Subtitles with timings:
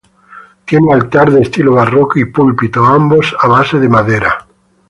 [0.65, 4.47] Tiene altar de estilo barroco y púlpito, ambos a base de madera.